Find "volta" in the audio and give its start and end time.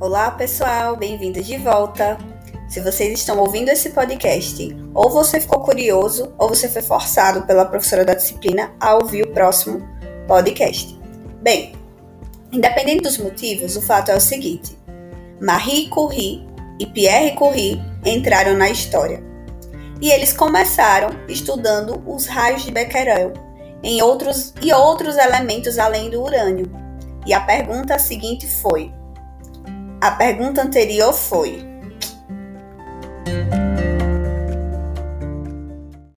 1.58-2.16